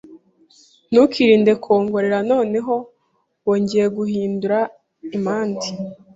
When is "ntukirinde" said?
0.89-1.51